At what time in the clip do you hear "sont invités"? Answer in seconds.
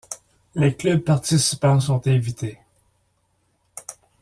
1.79-2.57